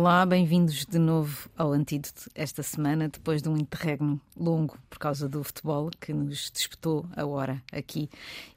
[0.00, 5.28] Olá, bem-vindos de novo ao Antídoto esta semana, depois de um interregno longo por causa
[5.28, 8.08] do futebol que nos disputou a hora aqui.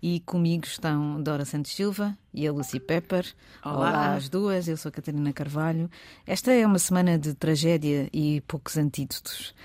[0.04, 3.26] E comigo estão Dora Santos Silva e a Lucy Pepper.
[3.66, 3.76] Olá.
[3.76, 5.90] Olá às duas, eu sou a Catarina Carvalho.
[6.28, 9.56] Esta é uma semana de tragédia e poucos antídotos.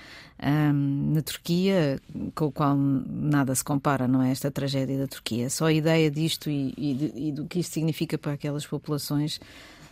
[0.43, 1.99] Um, na Turquia,
[2.33, 4.31] com o qual nada se compara, não é?
[4.31, 5.47] Esta tragédia da Turquia.
[5.51, 9.39] Só a ideia disto e, e, e do que isto significa para aquelas populações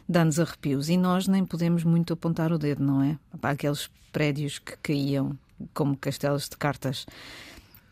[0.08, 0.90] dá-nos arrepios.
[0.90, 3.18] E nós nem podemos muito apontar o dedo, não é?
[3.40, 5.38] Para aqueles prédios que caíam
[5.74, 7.06] como castelos de cartas.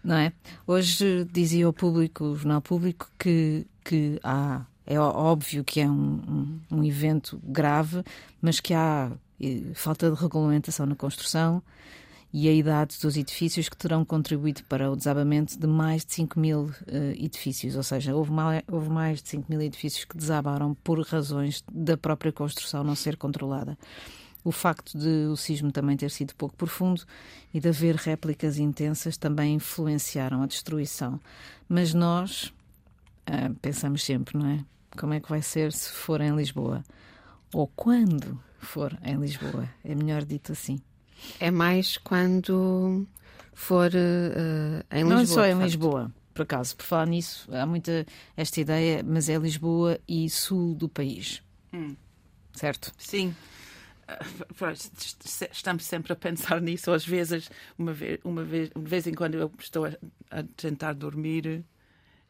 [0.03, 0.33] Não é?
[0.67, 6.59] Hoje dizia o público, o jornal público, que, que há, é óbvio que é um,
[6.71, 8.03] um, um evento grave,
[8.41, 9.11] mas que há
[9.41, 11.63] eh, falta de regulamentação na construção,
[12.33, 16.39] e a idade dos edifícios que terão contribuído para o desabamento de mais de 5
[16.39, 16.73] mil uh,
[17.15, 21.63] edifícios, ou seja, houve mais, houve mais de 5 mil edifícios que desabaram por razões
[21.71, 23.77] da própria construção não ser controlada.
[24.43, 27.03] O facto de o sismo também ter sido pouco profundo
[27.53, 31.19] e de haver réplicas intensas também influenciaram a destruição.
[31.69, 32.51] Mas nós
[33.29, 34.65] uh, pensamos sempre, não é?
[34.97, 36.83] Como é que vai ser se for em Lisboa?
[37.53, 39.69] Ou quando for em Lisboa?
[39.83, 40.81] É melhor dito assim.
[41.39, 43.07] É mais quando
[43.53, 45.15] for uh, em Lisboa.
[45.15, 46.75] Não é só em Lisboa, por acaso.
[46.75, 51.41] Por falar nisso, há muita esta ideia, mas é Lisboa e sul do país.
[51.73, 51.95] Hum.
[52.53, 52.91] Certo?
[52.97, 53.35] Sim.
[55.51, 56.91] Estamos sempre a pensar nisso.
[56.91, 59.91] Às vezes, uma vez, uma vez, de vez em quando eu estou a,
[60.29, 61.63] a tentar dormir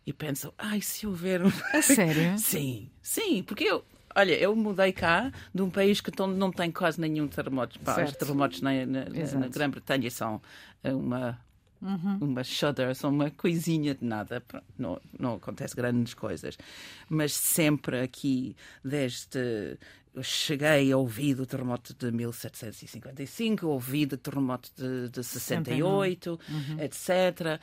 [0.06, 1.52] e penso, ai, se houver um.
[1.74, 2.38] A sério?
[2.40, 3.84] sim, sim, porque eu,
[4.16, 7.80] Olha, eu mudei cá de um país que não tem quase nenhum terremoto.
[7.80, 10.42] Pá, os terremotos na, na, na Grã-Bretanha são
[10.84, 11.40] eh, uma
[11.84, 12.18] Uhum.
[12.22, 14.42] uma shudder, são uma coisinha de nada,
[14.80, 16.58] não, não acontece grandes coisas.
[17.10, 19.78] Mas sempre aqui, desde.
[20.16, 26.80] Eu cheguei a ouvir do terremoto de 1755, ouvi do terremoto de, de 68, uhum.
[26.80, 27.60] etc.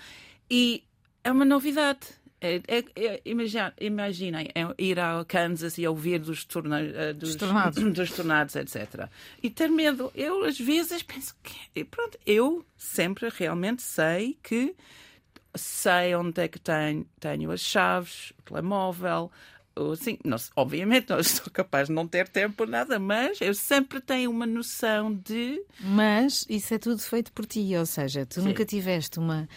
[0.51, 0.85] E
[1.23, 2.01] é uma novidade.
[2.41, 7.37] É, é, é, imagina, imaginem é, ir ao Kansas e ouvir dos, torna, uh, dos,
[7.37, 7.83] tornados.
[7.93, 9.09] dos tornados, etc.
[9.43, 10.11] E ter medo.
[10.15, 11.85] Eu, às vezes, penso que.
[11.85, 14.75] Pronto, eu sempre realmente sei que
[15.55, 19.31] sei onde é que tenho, tenho as chaves, o telemóvel.
[19.99, 24.31] Sim, não, obviamente não sou capaz de não ter tempo nada, mas eu sempre tenho
[24.31, 25.63] uma noção de.
[25.81, 28.49] Mas isso é tudo feito por ti, ou seja, tu Sim.
[28.49, 29.49] nunca tiveste uma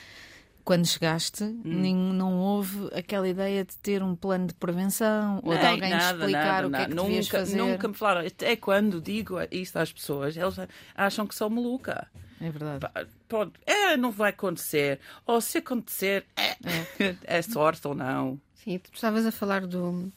[0.63, 1.62] quando chegaste, hum.
[1.63, 6.19] nem, não houve aquela ideia de ter um plano de prevenção ou de alguém nada,
[6.19, 7.57] explicar nada, o que é que nunca, fazer.
[7.57, 8.28] Nunca me falaram.
[8.28, 10.56] Até quando digo isso às pessoas, eles
[10.96, 12.07] acham que sou maluca.
[12.40, 12.88] É verdade.
[13.28, 15.00] Pronto, é, não vai acontecer.
[15.25, 16.51] Ou se acontecer, é,
[17.00, 17.16] é.
[17.24, 18.40] é sorte ou não.
[18.56, 20.12] Sim, tu estavas a falar do,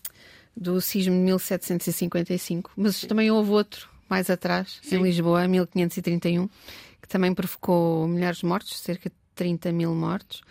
[0.57, 4.97] do sismo de 1755, mas também houve outro mais atrás, Sim.
[4.97, 6.49] em Lisboa, em 1531,
[7.03, 10.43] que também provocou milhares de mortes, cerca de 30 mil mortos.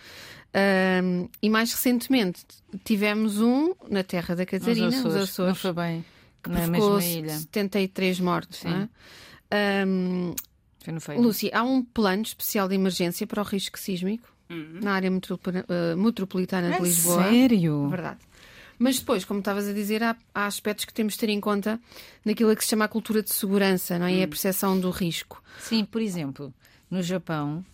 [1.04, 2.46] Um, e mais recentemente
[2.86, 6.06] tivemos um na Terra da Catarina, nos Açores, Açores não foi bem,
[6.42, 7.38] que na mesma ilha.
[7.38, 8.60] 73 mortos.
[8.60, 8.90] Sim.
[9.52, 9.86] É?
[9.86, 10.34] Um,
[11.18, 14.80] Lúcia, há um plano especial de emergência para o risco sísmico uhum.
[14.82, 17.24] na área uh, metropolitana de é Lisboa.
[17.24, 17.90] Sério?
[17.90, 18.20] Verdade.
[18.78, 21.80] Mas depois, como estavas a dizer, há, há, aspectos que temos de ter em conta
[22.24, 24.12] naquilo que se chama a cultura de segurança, não é?
[24.12, 24.18] Uhum.
[24.18, 24.30] E a hum.
[24.30, 25.42] percepção do risco.
[25.60, 26.54] Sim, por exemplo,
[26.90, 27.66] no Japão,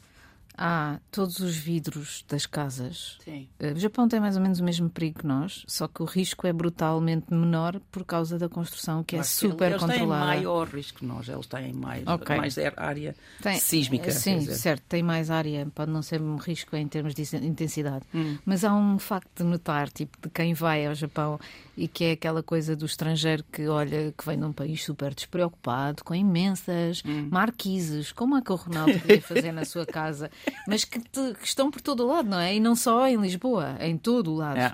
[0.57, 3.17] há todos os vidros das casas.
[3.23, 3.47] Sim.
[3.59, 6.06] Eh, o Japão tem mais ou menos o mesmo perigo que nós, só que o
[6.06, 10.34] risco é brutalmente menor por causa da construção que é super eles controlada.
[10.34, 12.38] Eles têm maior risco que nós, eles têm mais, okay.
[12.38, 14.11] mais área tem, sísmica.
[14.11, 18.06] Sim, certo, tem mais área, pode não ser um risco em termos de intensidade.
[18.13, 18.38] Hum.
[18.45, 21.40] Mas há um facto de notar, tipo, de quem vai ao Japão
[21.78, 25.13] e que é aquela coisa do estrangeiro que olha, que vem de um país super
[25.13, 27.29] despreocupado, com imensas hum.
[27.31, 30.29] marquises, como é que o Ronaldo podia fazer na sua casa
[30.67, 32.55] mas que, te, que, estão por todo o lado, não é?
[32.55, 34.59] E não só em Lisboa, em todo o lado.
[34.59, 34.73] É.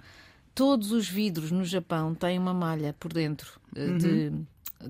[0.53, 4.45] Todos os vidros no Japão têm uma malha por dentro eh, uhum.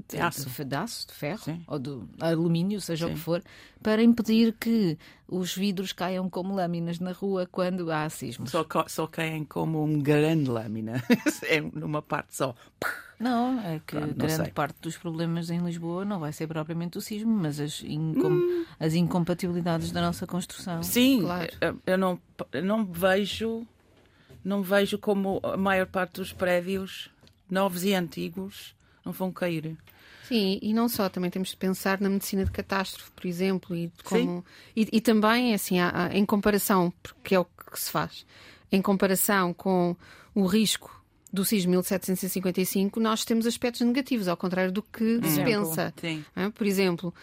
[0.09, 0.49] De, aço.
[0.49, 1.63] de, de, aço, de ferro Sim.
[1.67, 3.13] ou de alumínio, seja Sim.
[3.13, 3.43] o que for,
[3.81, 4.97] para impedir que
[5.27, 8.51] os vidros caiam como lâminas na rua quando há sismos.
[8.51, 11.03] Só, só caem como uma grande lâmina,
[11.47, 12.55] é numa parte só.
[13.19, 14.51] Não, é que Pronto, grande sei.
[14.51, 18.65] parte dos problemas em Lisboa não vai ser propriamente o sismo, mas as, incom hum.
[18.79, 20.83] as incompatibilidades da nossa construção.
[20.83, 21.51] Sim, claro.
[21.85, 22.19] eu não,
[22.51, 23.65] eu não vejo
[24.43, 27.09] não vejo como a maior parte dos prédios
[27.49, 28.76] novos e antigos
[29.07, 29.77] não vão cair.
[30.27, 33.89] Sim, e não só, também temos de pensar na medicina de catástrofe, por exemplo, e
[34.03, 34.43] como
[34.75, 38.25] e, e, também assim, há, em comparação, porque é o que se faz,
[38.69, 39.95] em comparação com
[40.35, 40.93] o risco
[41.31, 45.93] do sismo 1755, nós temos aspectos negativos, ao contrário do que se pensa.
[46.35, 46.49] É?
[46.49, 47.13] Por exemplo,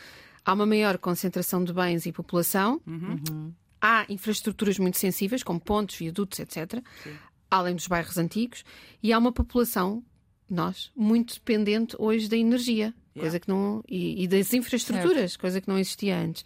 [0.45, 3.53] há uma maior concentração de bens e população, uhum.
[3.81, 7.15] há infraestruturas muito sensíveis, como pontos, viadutos, etc., Sim.
[7.51, 8.65] além dos bairros antigos,
[9.03, 10.03] e há uma população,
[10.49, 12.95] nós, muito dependente hoje da energia.
[13.17, 15.41] Coisa que não, e, e das infraestruturas, certo.
[15.41, 16.45] coisa que não existia antes.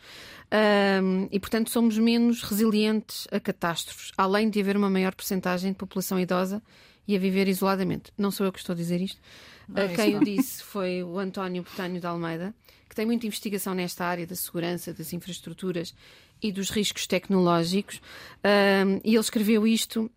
[1.03, 5.79] Um, e, portanto, somos menos resilientes a catástrofes, além de haver uma maior percentagem de
[5.79, 6.63] população idosa
[7.07, 8.13] e a viver isoladamente.
[8.19, 9.19] Não sou eu que estou a dizer isto.
[9.67, 12.55] Não, uh, quem o disse foi o António Petânio de Almeida,
[12.87, 15.95] que tem muita investigação nesta área da segurança, das infraestruturas
[16.43, 18.01] e dos riscos tecnológicos.
[18.45, 20.11] Um, e ele escreveu isto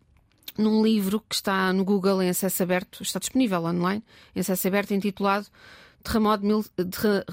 [0.58, 4.04] num livro que está no Google em acesso aberto, está disponível online,
[4.36, 5.48] em acesso aberto, intitulado
[6.04, 6.66] Terremoto de, mil,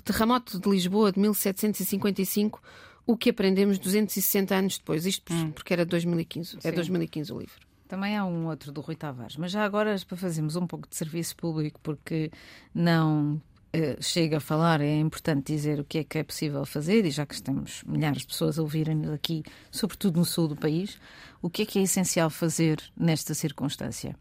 [0.04, 2.62] Terremoto de Lisboa de 1755,
[3.06, 5.06] o que aprendemos 260 anos depois.
[5.06, 5.50] Isto hum.
[5.52, 6.58] porque era 2015.
[6.58, 6.68] É Sim.
[6.68, 7.68] É 2015 o livro.
[7.88, 10.94] Também há um outro do Rui Tavares, mas já agora para fazermos um pouco de
[10.94, 12.30] serviço público, porque
[12.74, 13.40] não
[14.00, 17.26] chega a falar, é importante dizer o que é que é possível fazer, e já
[17.26, 20.98] que temos milhares de pessoas a ouvirem aqui, sobretudo no sul do país,
[21.42, 24.16] o que é que é essencial fazer nesta circunstância?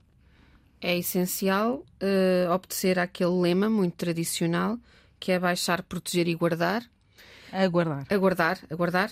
[0.81, 4.77] É essencial uh, obedecer àquele lema muito tradicional
[5.19, 6.83] que é baixar, proteger e guardar.
[7.51, 8.05] Aguardar.
[8.09, 9.11] Aguardar, aguardar.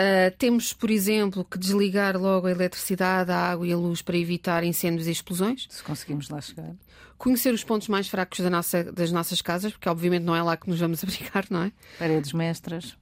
[0.00, 4.16] Uh, temos, por exemplo, que desligar logo a eletricidade, a água e a luz para
[4.16, 5.66] evitar incêndios e explosões.
[5.68, 6.74] Se conseguimos lá chegar.
[7.18, 10.56] Conhecer os pontos mais fracos da nossa, das nossas casas, porque obviamente não é lá
[10.56, 11.72] que nos vamos abrigar, não é?
[11.98, 12.96] Paredes mestras.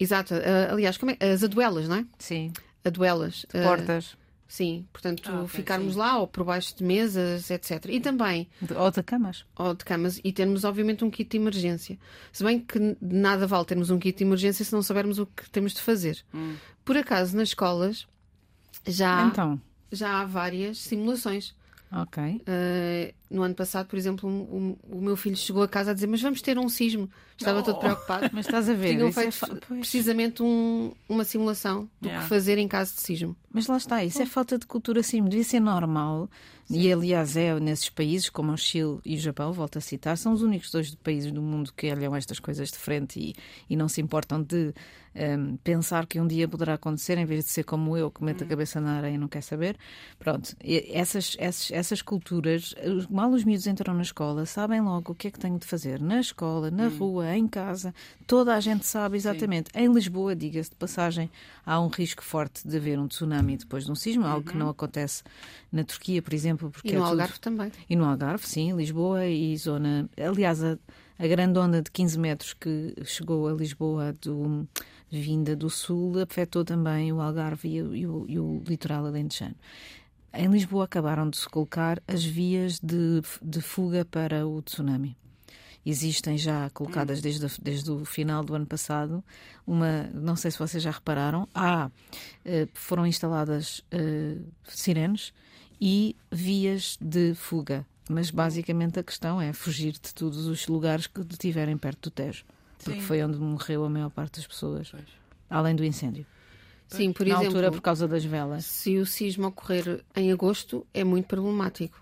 [0.00, 0.34] Exato.
[0.34, 1.24] Uh, aliás, como é?
[1.24, 2.06] as aduelas, não é?
[2.18, 2.52] Sim.
[2.84, 3.46] Aduelas.
[3.62, 4.16] Portas.
[4.48, 5.98] Sim, portanto, ah, okay, ficarmos sim.
[5.98, 7.86] lá ou por baixo de mesas, etc.
[7.88, 8.48] E também.
[8.62, 9.44] De, ou de camas.
[9.56, 10.20] Ou de camas.
[10.22, 11.98] E termos, obviamente, um kit de emergência.
[12.32, 15.26] Se bem que de nada vale termos um kit de emergência se não soubermos o
[15.26, 16.24] que temos de fazer.
[16.32, 16.54] Hum.
[16.84, 18.06] Por acaso, nas escolas
[18.86, 19.60] já, então.
[19.90, 21.54] já há várias simulações.
[22.02, 22.22] Ok.
[22.22, 25.94] Uh, no ano passado, por exemplo, um, um, o meu filho chegou a casa a
[25.94, 27.08] dizer: Mas vamos ter um sismo.
[27.38, 28.28] Estava oh, todo preocupado.
[28.34, 28.96] Mas estás a ver.
[28.96, 32.22] Tinham feito é precisamente um, uma simulação do yeah.
[32.22, 33.34] que fazer em caso de sismo.
[33.50, 35.28] Mas lá está, isso é falta de cultura sismo.
[35.28, 36.28] Devia ser normal.
[36.66, 36.80] Sim.
[36.80, 40.32] E aliás, é nesses países como o Chile e o Japão, volto a citar, são
[40.32, 43.34] os únicos dois países do mundo que olham estas coisas de frente e,
[43.70, 44.74] e não se importam de
[45.16, 48.42] um, pensar que um dia poderá acontecer, em vez de ser como eu, que mete
[48.42, 48.48] a hum.
[48.48, 49.76] cabeça na areia e não quer saber.
[50.18, 52.74] Pronto, essas, essas, essas culturas,
[53.10, 56.00] mal os miúdos entram na escola, sabem logo o que é que têm de fazer
[56.00, 56.98] na escola, na hum.
[56.98, 57.94] rua, em casa.
[58.26, 59.70] Toda a gente sabe exatamente.
[59.72, 59.80] Sim.
[59.80, 61.30] Em Lisboa, diga-se de passagem,
[61.64, 64.30] há um risco forte de haver um tsunami depois de um sismo, uhum.
[64.30, 65.22] algo que não acontece
[65.72, 66.70] na Turquia, por exemplo.
[66.70, 67.42] Porque e no é Algarve tudo...
[67.42, 67.72] também.
[67.88, 70.08] E no Algarve, sim, Lisboa e zona.
[70.16, 70.78] Aliás, a,
[71.18, 74.68] a grande onda de 15 metros que chegou a Lisboa do
[75.10, 79.54] vinda do sul afetou também o Algarve e o, e o, e o litoral alentejano.
[80.34, 85.16] Em Lisboa acabaram de se colocar as vias de, de fuga para o tsunami
[85.86, 89.22] existem já colocadas desde, desde o final do ano passado.
[89.64, 91.88] Uma, não sei se vocês já repararam, há,
[92.44, 95.32] eh, foram instaladas uh, sirenes
[95.80, 97.86] e vias de fuga.
[98.08, 102.44] Mas basicamente a questão é fugir de todos os lugares que estiverem perto do Tejo
[102.82, 103.06] porque Sim.
[103.06, 105.04] foi onde morreu a maior parte das pessoas, pois.
[105.50, 106.26] além do incêndio.
[106.88, 108.64] Sim, por Na exemplo, altura por causa das velas.
[108.64, 112.00] Se o sismo ocorrer em agosto, é muito problemático.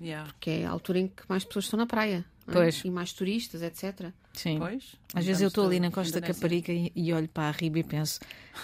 [0.00, 0.26] Yeah.
[0.26, 2.24] Porque é a altura em que mais pessoas estão na praia.
[2.48, 2.52] É?
[2.52, 2.82] Pois.
[2.82, 4.10] E mais turistas, etc.
[4.32, 4.58] Sim.
[4.58, 4.94] Pois.
[5.14, 7.80] Às vezes eu estou ali na Costa da Caparica e, e, olho para a riba
[7.80, 8.18] e penso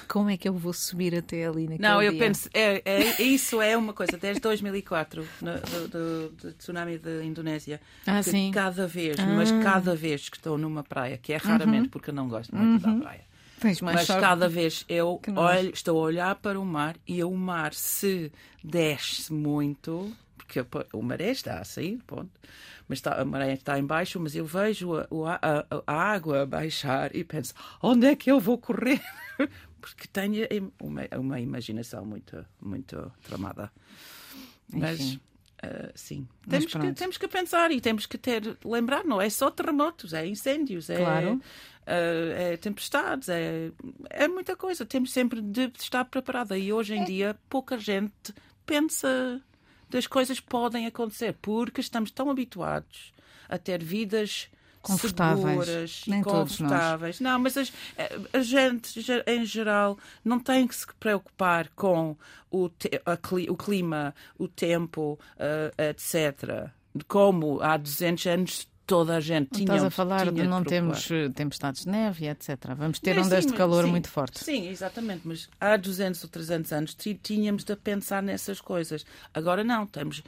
[0.07, 2.21] como é que eu vou subir até ali naquele Não, eu dia?
[2.21, 7.81] penso, é, é, isso é uma coisa, desde 2004, no, do, do, tsunami da Indonésia,
[8.07, 8.51] ah, sim.
[8.51, 9.27] cada vez, ah.
[9.27, 11.89] mas cada vez que estou numa praia, que é raramente uhum.
[11.89, 12.99] porque eu não gosto muito uhum.
[12.99, 13.25] da praia,
[13.83, 18.33] mas cada vez eu olho, estou a olhar para o mar e o mar se
[18.65, 20.65] desce muito, porque
[20.95, 22.31] o maré está a sair, ponto
[22.89, 25.07] mas está, a maré está em baixo, mas eu vejo a,
[25.43, 27.53] a, a, água baixar e penso,
[27.83, 29.01] onde é que eu vou correr?
[29.81, 30.47] Porque tenho
[30.81, 33.71] uma, uma imaginação muito, muito tramada.
[34.73, 39.21] Mas, uh, sim, mas temos, que, temos que pensar e temos que ter, lembrar, não
[39.21, 41.35] é só terremotos, é incêndios, é, claro.
[41.35, 41.41] uh,
[41.87, 43.71] é tempestades, é,
[44.11, 44.85] é muita coisa.
[44.85, 47.05] Temos sempre de estar preparada e hoje em é.
[47.05, 48.35] dia pouca gente
[48.67, 49.41] pensa
[49.91, 53.13] das coisas podem acontecer, porque estamos tão habituados
[53.49, 54.49] a ter vidas
[54.83, 57.21] confortáveis, seguras, Nem confortáveis.
[57.21, 57.73] Não, mas as,
[58.33, 62.17] a gente em geral não tem que se preocupar com
[62.51, 63.19] o, te, a,
[63.51, 66.71] o clima, o tempo, uh, etc.
[67.07, 69.65] Como há 200 anos toda a gente tinha.
[69.65, 72.57] Estás a falar de não temos eh, tempestades de neve, etc.
[72.75, 74.43] Vamos ter é, ondas sim, de calor sim, muito fortes.
[74.43, 75.21] Sim, exatamente.
[75.25, 79.05] Mas há 200 ou 300 anos tínhamos de pensar nessas coisas.
[79.33, 80.25] Agora não, temos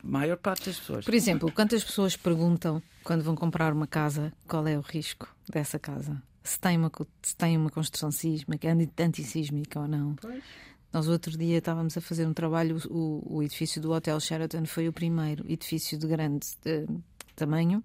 [0.00, 1.04] maior parte das pessoas.
[1.04, 5.78] Por exemplo, quantas pessoas perguntam quando vão comprar uma casa qual é o risco dessa
[5.78, 6.22] casa?
[6.44, 8.68] Se tem uma, se tem uma construção sísmica,
[8.98, 10.14] antissísmica ou não.
[10.14, 10.44] Pois.
[10.92, 12.76] Nós, outro dia, estávamos a fazer um trabalho.
[12.88, 16.86] O, o, edifício do Hotel Sheraton foi o primeiro edifício de grande de,
[17.34, 17.82] tamanho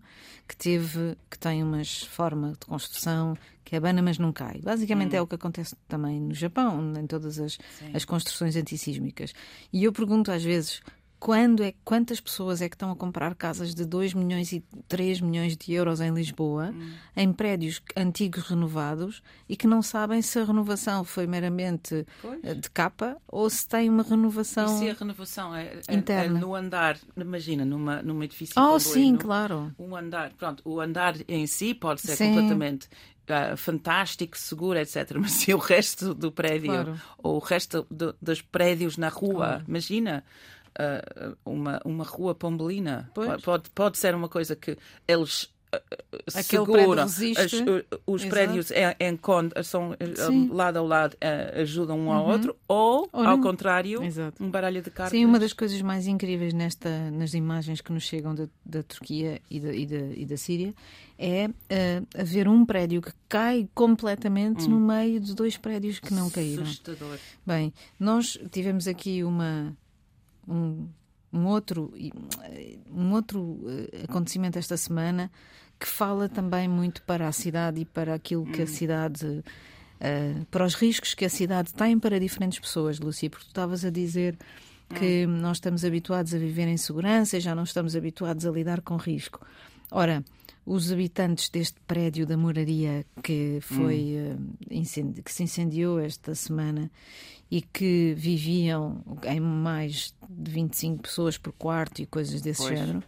[0.47, 4.59] que teve, que tem uma forma de construção que abana, mas não cai.
[4.61, 5.19] Basicamente hum.
[5.19, 7.59] é o que acontece também no Japão, em todas as,
[7.93, 9.33] as construções antissísmicas.
[9.71, 10.81] E eu pergunto às vezes
[11.19, 15.19] quando é, quantas pessoas é que estão a comprar casas de 2 milhões e 3
[15.19, 16.91] milhões de euros em Lisboa, hum.
[17.15, 22.39] em prédios antigos renovados, e que não sabem se a renovação foi meramente pois.
[22.41, 24.77] Eh, de capa ou se tem uma renovação.
[24.77, 26.39] E se a renovação é, é, interna.
[26.39, 28.55] é no andar, imagina, numa, num edifício.
[28.61, 29.73] Oh, sim, claro.
[29.77, 32.29] Um andar, pronto, o andar em si pode ser sim.
[32.29, 32.87] completamente
[33.29, 35.11] Uh, fantástico, seguro, etc.
[35.21, 37.01] Mas se o resto do prédio claro.
[37.19, 39.65] ou o resto do, dos prédios na rua, claro.
[39.67, 40.23] imagina,
[40.77, 43.09] uh, uma, uma rua pombelina.
[43.43, 45.51] Pode, pode ser uma coisa que eles
[46.27, 47.19] seguram as,
[48.05, 48.29] os Exato.
[48.29, 49.19] prédios em, em,
[49.63, 50.49] são Sim.
[50.51, 51.15] lado ao lado
[51.55, 52.31] ajudam um ao uhum.
[52.31, 54.43] outro ou, ou ao contrário Exato.
[54.43, 58.03] um baralho de cartas Sim, uma das coisas mais incríveis nesta, nas imagens que nos
[58.03, 60.73] chegam da, da Turquia e da, e, da, e da Síria
[61.17, 64.69] é uh, haver um prédio que cai completamente hum.
[64.69, 66.63] no meio de dois prédios que não caíram.
[66.63, 67.17] Assustador.
[67.45, 69.75] Bem, nós tivemos aqui uma
[70.49, 70.89] um,
[71.31, 71.93] um outro,
[72.91, 75.31] um outro eh, acontecimento esta semana
[75.79, 78.67] que fala também muito para a cidade e para aquilo que a hum.
[78.67, 79.25] cidade.
[79.25, 83.83] Uh, para os riscos que a cidade tem para diferentes pessoas, Lucia, porque tu estavas
[83.83, 84.37] a dizer
[84.95, 85.39] que hum.
[85.39, 88.95] nós estamos habituados a viver em segurança e já não estamos habituados a lidar com
[88.95, 89.45] risco.
[89.91, 90.23] Ora,
[90.69, 94.53] os habitantes deste prédio da moraria que foi hum.
[94.69, 96.91] uh, que se incendiou esta semana
[97.49, 102.77] e que viviam em mais de 25 pessoas por quarto e coisas desse pois.
[102.77, 103.03] género,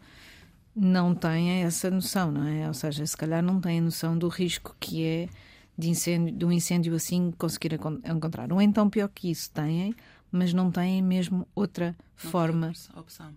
[0.75, 2.67] não têm essa noção, não é?
[2.67, 5.29] Ou seja, se calhar não têm noção do risco que é
[5.77, 8.51] de, incêndio, de um incêndio assim conseguir encontrar.
[8.51, 9.93] Ou então, pior que isso, têm,
[10.31, 12.73] mas não têm mesmo outra não forma.
[12.97, 13.31] opção.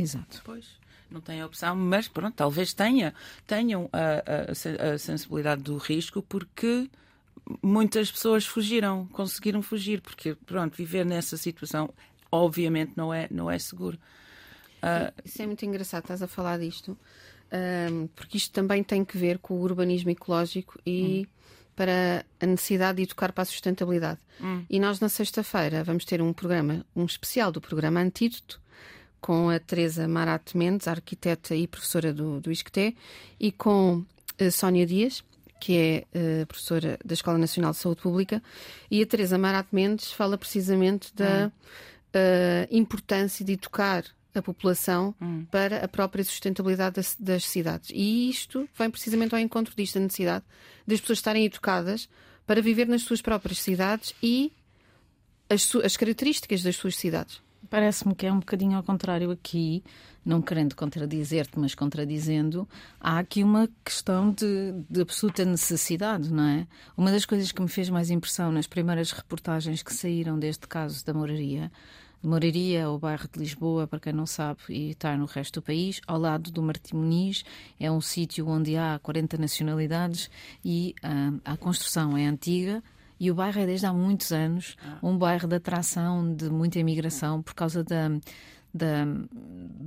[0.00, 0.42] Exato.
[0.44, 0.78] Pois
[1.10, 3.14] não têm opção, mas pronto, talvez tenha,
[3.46, 6.88] tenham a, a, a sensibilidade do risco porque
[7.62, 11.90] muitas pessoas fugiram, conseguiram fugir, porque pronto, viver nessa situação
[12.30, 13.98] obviamente não é, não é seguro.
[14.82, 15.12] Uh...
[15.24, 16.96] Isso é muito engraçado, estás a falar disto,
[17.90, 21.52] um, porque isto também tem que ver com o urbanismo ecológico e hum.
[21.74, 24.20] para a necessidade de educar para a sustentabilidade.
[24.40, 24.64] Hum.
[24.68, 28.60] E nós, na sexta-feira, vamos ter um programa, um especial do programa Antídoto,
[29.20, 32.96] com a Teresa Marat Mendes, arquiteta e professora do, do ISCTE,
[33.38, 34.04] e com
[34.38, 35.24] a Sónia Dias,
[35.60, 38.42] que é uh, professora da Escola Nacional de Saúde Pública,
[38.90, 45.44] e a Teresa Marat Mendes fala precisamente da uh, importância de educar a população hum.
[45.50, 47.90] para a própria sustentabilidade das, das, cidades.
[47.92, 50.44] E isto vem precisamente ao encontro disto, a necessidade
[50.86, 52.08] das pessoas estarem educadas
[52.46, 54.52] para viver nas suas próprias cidades e
[55.50, 57.42] as, as características das suas cidades.
[57.70, 59.82] Parece-me que é um bocadinho ao contrário aqui,
[60.24, 62.68] não querendo contradizer-te, mas contradizendo,
[63.00, 66.66] há aqui uma questão de, de, absoluta necessidade, não é?
[66.96, 71.04] Uma das coisas que me fez mais impressão nas primeiras reportagens que saíram deste caso
[71.04, 71.70] da moraria,
[72.20, 76.00] Moraria, o bairro de Lisboa, para quem não sabe, e está no resto do país,
[76.04, 77.44] ao lado do Martim Muniz,
[77.78, 80.28] é um sítio onde há 40 nacionalidades
[80.64, 82.82] e ah, a construção é antiga,
[83.20, 84.98] e o bairro é desde há muitos anos ah.
[85.02, 88.08] um bairro de atração de muita imigração por causa da,
[88.72, 89.06] da,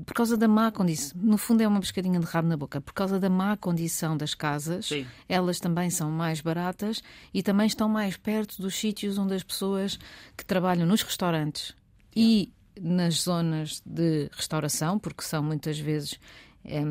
[0.05, 1.19] por causa da má condição.
[1.21, 2.81] No fundo, é uma pescadinha de rabo na boca.
[2.81, 5.05] Por causa da má condição das casas, Sim.
[5.27, 7.01] elas também são mais baratas
[7.33, 9.97] e também estão mais perto dos sítios onde as pessoas
[10.35, 11.75] que trabalham nos restaurantes
[12.15, 16.19] e nas zonas de restauração, porque são muitas vezes.
[16.63, 16.81] É,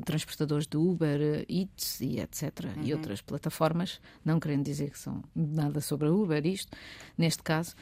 [0.00, 2.64] transportadores de Uber, Eats e etc.
[2.76, 2.82] Uhum.
[2.84, 6.76] e outras plataformas, não querendo dizer que são nada sobre a Uber, isto,
[7.16, 7.74] neste caso,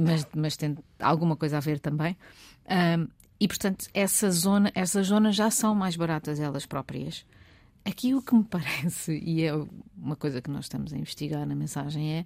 [0.00, 2.16] mas, mas tem alguma coisa a ver também.
[2.68, 3.08] Um,
[3.40, 7.24] e portanto, essa zona, essas zonas já são mais baratas elas próprias.
[7.84, 9.52] Aqui o que me parece, e é
[9.96, 12.24] uma coisa que nós estamos a investigar na mensagem, é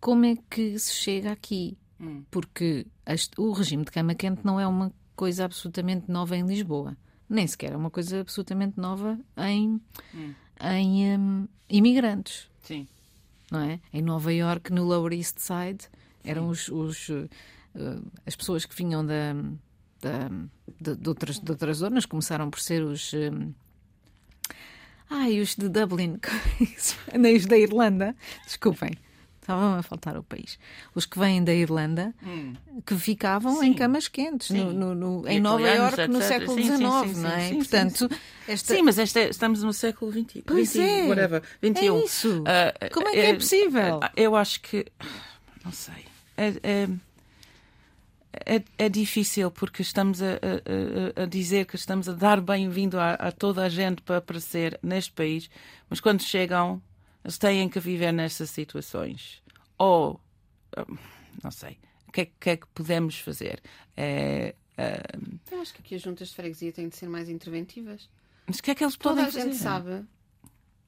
[0.00, 1.76] como é que se chega aqui.
[2.00, 2.24] Hum.
[2.30, 2.86] Porque
[3.36, 6.96] o regime de cama quente não é uma coisa absolutamente nova em Lisboa
[7.30, 9.80] nem sequer é uma coisa absolutamente nova em,
[10.14, 10.34] hum.
[10.60, 12.48] em um, imigrantes.
[12.62, 12.86] Sim.
[13.50, 13.80] Não é?
[13.92, 15.88] Em Nova York, no Lower East Side,
[16.24, 17.28] eram os, os uh,
[18.26, 19.32] as pessoas que vinham da,
[20.00, 20.28] da,
[20.80, 23.12] de, de, outras, de outras zonas, começaram por ser os.
[23.12, 23.52] Um,
[25.08, 26.20] Ai, os de Dublin,
[27.18, 28.14] nem os da Irlanda,
[28.46, 28.92] desculpem.
[29.50, 30.58] Estava a faltar o país.
[30.94, 32.54] Os que vêm da Irlanda, hum.
[32.86, 33.66] que ficavam sim.
[33.66, 37.54] em camas quentes, no, no, no, em Nova Iorque no século XIX, sim, não é?
[37.54, 38.10] Portanto,
[38.46, 38.74] esta...
[38.74, 40.42] Sim, mas esta, estamos no século XX.
[40.46, 41.08] Pois 20, é.
[41.08, 41.98] Whatever, 21.
[41.98, 42.42] É isso.
[42.42, 44.00] Uh, Como é que é, é possível?
[44.16, 44.86] Eu acho que.
[45.64, 46.06] Não sei.
[46.36, 46.88] é, é
[48.32, 53.14] é, é, difícil porque estamos a, a, a, dizer que estamos a dar bem-vindo a,
[53.14, 55.50] a, toda a gente para aparecer neste país,
[55.88, 56.80] mas quando chegam,
[57.24, 59.39] eles têm que viver nessas situações.
[59.80, 60.20] Ou,
[60.76, 60.96] hum,
[61.42, 63.62] não sei, o que, é, que, é que podemos fazer?
[63.96, 65.02] É, é,
[65.50, 68.06] Eu acho que aqui as juntas de freguesia têm de ser mais interventivas.
[68.46, 69.38] Mas o que é que eles Toda podem fazer?
[69.38, 70.04] Toda a gente sabe.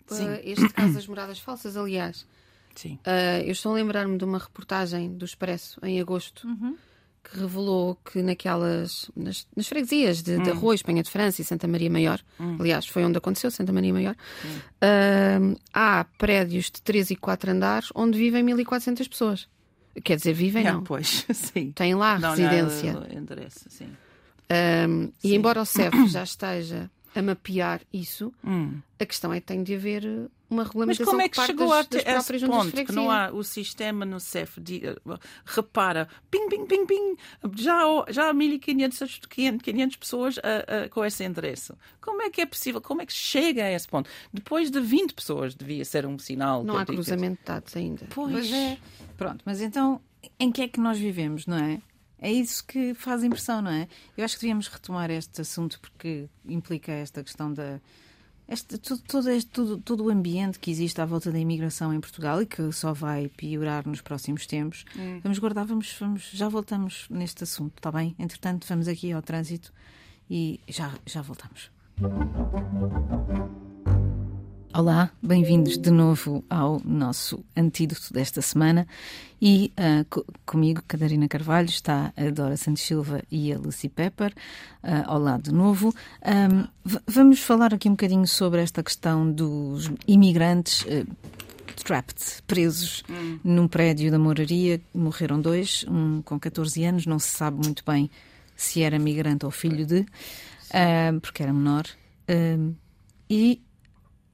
[0.09, 0.29] Sim.
[0.29, 2.27] Uh, este caso das moradas falsas, aliás.
[2.75, 2.99] Sim.
[3.07, 6.47] Uh, eu estou a lembrar-me de uma reportagem do Expresso em agosto.
[6.47, 6.77] Uhum
[7.23, 10.43] que revelou que naquelas nas, nas freguesias de, hum.
[10.43, 12.57] de Arroio, Espanha de França e Santa Maria Maior, hum.
[12.59, 17.89] aliás, foi onde aconteceu Santa Maria Maior, uh, há prédios de 3 e 4 andares
[17.95, 19.49] onde vivem 1400 pessoas.
[20.03, 20.83] Quer dizer, vivem é, não.
[20.83, 21.71] Pois, sim.
[21.73, 22.93] Têm lá não, residência.
[22.93, 23.89] Não, endereço, sim.
[24.89, 28.81] Um, e embora o CEF já esteja a mapear isso, hum.
[28.99, 32.07] a questão é que tem de haver uma regulamentação Mas como é que chegou das,
[32.07, 36.67] a esse ponto que não há o sistema no CEF de, uh, repara, ping, ping,
[36.67, 37.17] ping, ping,
[37.57, 39.21] já, já há 1500
[39.63, 41.77] 500 pessoas uh, uh, com esse endereço.
[42.01, 42.81] Como é que é possível?
[42.81, 44.09] Como é que chega a esse ponto?
[44.33, 46.63] Depois de 20 pessoas devia ser um sinal.
[46.63, 48.07] Não há cruzamento de dados ainda.
[48.11, 48.33] Pois.
[48.33, 48.79] pois é.
[49.17, 50.01] Pronto, mas então
[50.39, 51.81] em que é que nós vivemos, não é?
[52.23, 53.89] É isso que faz impressão, não é?
[54.17, 57.81] Eu acho que devíamos retomar este assunto porque implica esta questão da.
[58.49, 62.01] Este, todo, todo, este, todo, todo o ambiente que existe à volta da imigração em
[62.01, 64.85] Portugal e que só vai piorar nos próximos tempos.
[64.97, 65.19] Hum.
[65.21, 68.15] Vamos guardar, vamos, vamos, já voltamos neste assunto, está bem?
[68.17, 69.73] Entretanto, vamos aqui ao trânsito
[70.31, 71.73] e já, já voltamos.
[74.75, 78.87] Olá, bem-vindos de novo ao nosso antídoto desta semana.
[79.41, 84.33] E uh, co comigo, Catarina Carvalho, está a Dora Santos Silva e a Lucy Pepper,
[84.83, 85.95] uh, lado de novo.
[86.25, 86.67] Um,
[87.07, 90.87] vamos falar aqui um bocadinho sobre esta questão dos imigrantes.
[90.87, 91.07] Uh,
[91.85, 93.41] trapped, presos hum.
[93.45, 94.81] num prédio da moraria.
[94.95, 98.11] Morreram dois, um com 14 anos, não se sabe muito bem
[98.57, 101.85] se era migrante ou filho de, uh, porque era menor.
[103.29, 103.61] E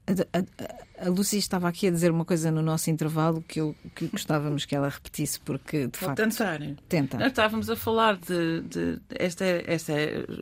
[0.09, 3.75] a, a, a Lucy estava aqui a dizer uma coisa no nosso intervalo que, eu,
[3.95, 6.17] que gostávamos que ela repetisse, porque de Vou facto.
[6.17, 6.59] tentar.
[6.87, 7.17] Tenta.
[7.17, 9.93] Nós estávamos a falar de, de esta, esta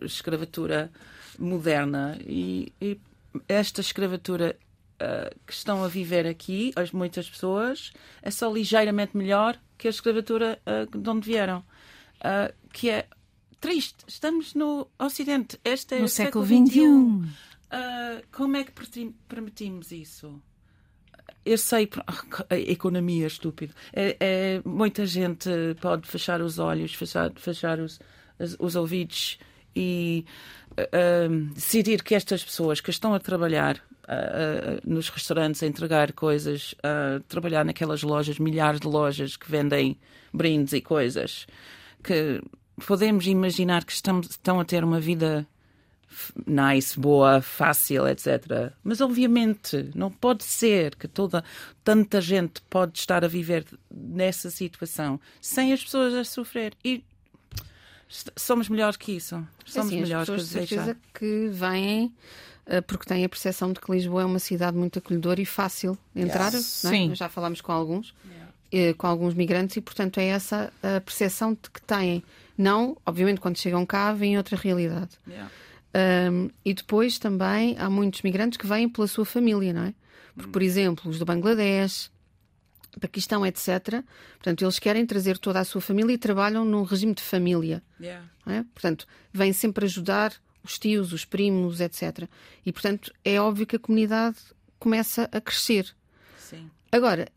[0.01, 0.91] escravatura
[1.37, 2.99] moderna e, e
[3.47, 4.57] esta escravatura
[5.01, 9.91] uh, que estão a viver aqui, as muitas pessoas, é só ligeiramente melhor que a
[9.91, 11.59] escravatura uh, de onde vieram.
[12.17, 13.07] Uh, que é
[13.59, 13.97] triste.
[14.07, 15.59] Estamos no Ocidente.
[15.63, 17.27] Este é no o século XXI.
[17.71, 18.71] Uh, como é que
[19.27, 20.41] permitimos isso?
[21.45, 21.89] Eu sei,
[22.49, 23.73] a economia estúpida.
[23.93, 25.49] É, é, muita gente
[25.81, 27.99] pode fechar os olhos, fechar, fechar os,
[28.59, 29.37] os ouvidos
[29.75, 30.25] e
[30.73, 36.75] uh, decidir que estas pessoas que estão a trabalhar uh, nos restaurantes, a entregar coisas,
[36.83, 39.97] a trabalhar naquelas lojas, milhares de lojas que vendem
[40.33, 41.47] brindes e coisas,
[42.03, 42.41] que
[42.85, 45.47] podemos imaginar que estamos, estão a ter uma vida
[46.45, 48.73] nice, boa, fácil, etc.
[48.83, 51.43] Mas obviamente não pode ser que toda
[51.83, 57.03] tanta gente pode estar a viver nessa situação sem as pessoas a sofrer e
[58.35, 59.45] somos melhores que isso.
[59.65, 62.13] Somos assim, melhores as pessoas, que certeza que vêm
[62.65, 65.97] eh, porque têm a percepção de que Lisboa é uma cidade muito acolhedora e fácil
[66.13, 66.53] de entrar.
[66.53, 66.85] Yes.
[66.85, 66.89] É?
[66.89, 67.15] Sim.
[67.15, 68.51] Já falámos com alguns, yeah.
[68.71, 72.23] Eh, com alguns migrantes e portanto é essa a percepção de que têm.
[72.57, 75.11] Não, obviamente, quando chegam cá, vem outra realidade.
[75.27, 75.49] Yeah.
[75.97, 79.93] Um, e depois também há muitos migrantes que vêm pela sua família, não é?
[80.35, 82.11] Porque, por exemplo, os do Bangladesh,
[82.99, 84.03] Paquistão, etc.
[84.33, 87.81] Portanto, eles querem trazer toda a sua família e trabalham num regime de família.
[87.99, 88.25] Yeah.
[88.45, 88.63] É?
[88.73, 90.33] Portanto, vêm sempre ajudar
[90.63, 92.27] os tios, os primos, etc.
[92.65, 94.37] E, portanto, é óbvio que a comunidade
[94.79, 95.95] começa a crescer.
[96.37, 96.69] Sim.
[96.91, 97.27] Agora,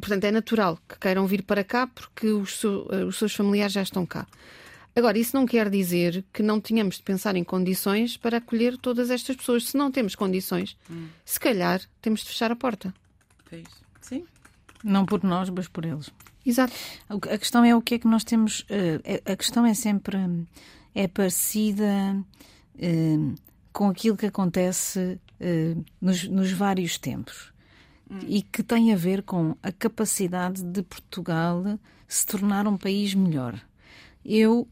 [0.00, 3.82] portanto, é natural que queiram vir para cá porque os, seu, os seus familiares já
[3.82, 4.26] estão cá.
[4.94, 9.10] Agora, isso não quer dizer que não tenhamos de pensar em condições para acolher todas
[9.10, 9.68] estas pessoas.
[9.68, 11.08] Se não temos condições, hum.
[11.24, 12.92] se calhar temos de fechar a porta.
[13.50, 13.62] É
[14.00, 14.24] Sim.
[14.84, 16.10] Não por nós, mas por eles.
[16.44, 16.74] Exato.
[17.08, 18.60] A questão é o que é que nós temos.
[18.60, 20.18] Uh, a questão é sempre.
[20.94, 22.16] É parecida
[22.74, 23.34] uh,
[23.72, 27.52] com aquilo que acontece uh, nos, nos, vários tempos.
[28.10, 28.18] Hum.
[28.26, 33.58] E que tem a ver com a capacidade de Portugal se tornar um país melhor.
[34.24, 34.68] Eu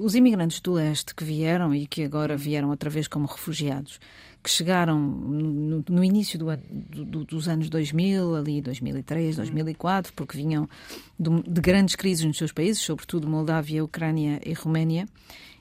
[0.00, 3.98] os imigrantes do leste que vieram e que agora vieram outra vez como refugiados,
[4.42, 6.46] que chegaram no, no início do,
[7.04, 10.68] do, dos anos 2000, ali 2003, 2004, porque vinham
[11.18, 15.06] de, de grandes crises nos seus países, sobretudo Moldávia, Ucrânia e Roménia.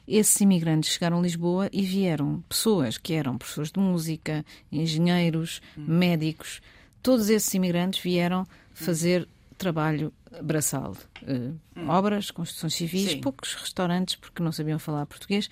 [0.08, 6.62] Esses imigrantes chegaram a Lisboa e vieram pessoas que eram professores de música, engenheiros, médicos.
[7.02, 10.96] Todos esses imigrantes vieram fazer trabalho braçal.
[11.22, 11.89] Uh, hum.
[11.89, 13.22] Obras, construções civis, Sim.
[13.22, 15.50] poucos restaurantes porque não sabiam falar português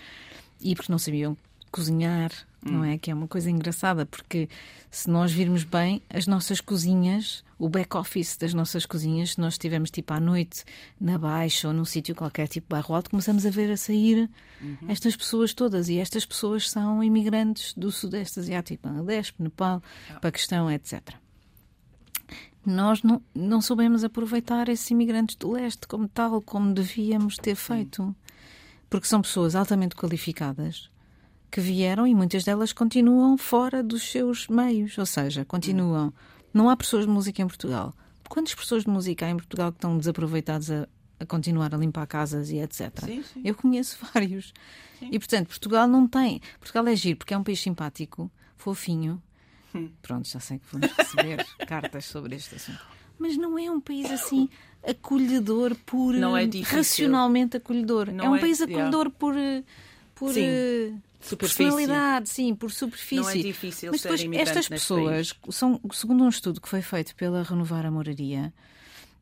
[0.61, 1.37] e porque não sabiam
[1.71, 2.31] cozinhar,
[2.63, 2.71] hum.
[2.71, 2.97] não é?
[2.99, 4.47] Que é uma coisa engraçada, porque
[4.91, 9.89] se nós virmos bem, as nossas cozinhas, o back-office das nossas cozinhas, se nós estivermos
[9.89, 10.63] tipo à noite
[11.01, 14.29] na Baixa ou num sítio qualquer, tipo bairro alto, começamos a ver a sair
[14.61, 14.77] uhum.
[14.87, 15.89] estas pessoas todas.
[15.89, 20.19] E estas pessoas são imigrantes do Sudeste Asiático, Bangladesh, Nepal, ah.
[20.19, 21.22] Paquistão, etc
[22.65, 28.15] nós não, não soubemos aproveitar esses imigrantes do leste como tal, como devíamos ter feito.
[28.89, 30.89] Porque são pessoas altamente qualificadas
[31.53, 36.11] que vieram e muitas delas continuam fora dos seus meios, ou seja, continuam.
[36.51, 37.93] Não há professores de música em Portugal.
[38.27, 40.87] Quantas professores de música há em Portugal que estão desaproveitados a,
[41.19, 42.91] a continuar a limpar casas e etc?
[43.05, 43.41] Sim, sim.
[43.45, 44.51] Eu conheço vários.
[44.97, 45.09] Sim.
[45.11, 46.41] E portanto, Portugal não tem.
[46.59, 49.21] Portugal é giro porque é um país simpático, fofinho.
[49.73, 49.89] Hum.
[50.01, 52.79] Pronto, já sei que vamos receber cartas sobre este assunto.
[53.17, 54.49] Mas não é um país assim
[54.85, 58.11] acolhedor por não é racionalmente acolhedor.
[58.11, 59.15] Não é um é, país acolhedor yeah.
[59.17, 59.35] por
[60.15, 60.47] por Sim.
[61.31, 63.15] Uh, personalidade, sim, por superfície.
[63.15, 67.43] Não é difícil Mas depois, estas pessoas, são, segundo um estudo que foi feito pela
[67.43, 68.53] Renovar a Moraria,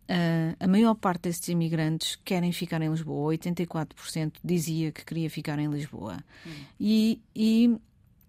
[0.10, 3.34] uh, a maior parte desses imigrantes querem ficar em Lisboa.
[3.34, 6.18] 84% dizia que queria ficar em Lisboa.
[6.46, 6.52] Hum.
[6.80, 7.76] E, e,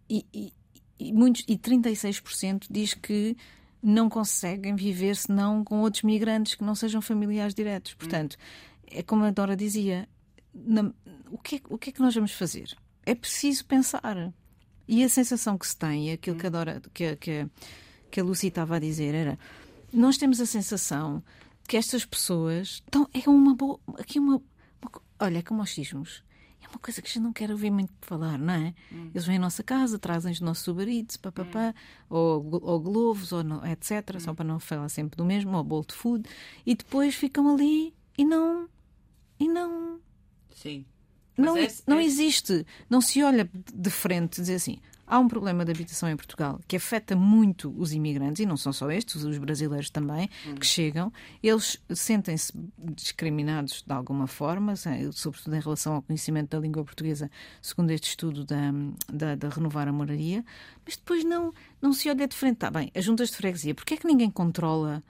[0.08, 0.52] e,
[1.08, 3.36] e, muitos, e 36% diz que
[3.82, 7.94] não conseguem viver senão com outros migrantes que não sejam familiares diretos.
[7.94, 8.36] Portanto,
[8.86, 10.08] é como a Dora dizia,
[10.54, 10.92] na,
[11.30, 12.76] o, que é, o que é que nós vamos fazer?
[13.04, 14.32] é preciso pensar.
[14.86, 17.46] E a sensação que se tem, aquilo que a, Dora, que, que,
[18.10, 19.38] que a Lucy estava a dizer, era:
[19.92, 21.22] nós temos a sensação
[21.66, 23.08] que estas pessoas estão.
[23.12, 23.78] É uma boa.
[23.98, 26.22] Aqui uma, uma olha, é como os sismos.
[26.72, 28.74] Uma coisa que a gente não quer ouvir muito falar, não é?
[28.90, 29.10] Hum.
[29.14, 30.66] Eles vêm à nossa casa, trazem os nossos
[31.16, 31.74] papapá,
[32.10, 32.16] hum.
[32.16, 34.16] ou, ou globos, ou etc.
[34.16, 34.20] Hum.
[34.20, 36.28] Só para não falar sempre do mesmo, ou bolt food.
[36.64, 38.68] E depois ficam ali e não.
[39.38, 40.00] E não.
[40.54, 40.84] Sim
[41.36, 42.04] não, é, não é...
[42.04, 42.66] existe.
[42.88, 44.78] Não se olha de frente e dizer assim.
[45.06, 48.72] Há um problema de habitação em Portugal que afeta muito os imigrantes, e não são
[48.72, 50.54] só estes, os brasileiros também, hum.
[50.54, 51.12] que chegam.
[51.42, 54.74] Eles sentem-se discriminados de alguma forma,
[55.12, 58.72] sobretudo em relação ao conhecimento da língua portuguesa, segundo este estudo da,
[59.12, 60.44] da, da Renovar a Moraria.
[60.84, 62.54] Mas depois não, não se olha de frente.
[62.54, 65.02] Está bem, as juntas de freguesia, porquê é que ninguém controla